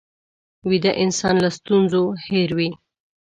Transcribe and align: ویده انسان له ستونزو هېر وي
ویده 0.69 0.91
انسان 1.03 1.35
له 1.43 1.49
ستونزو 1.57 2.03
هېر 2.25 2.49
وي 2.57 2.69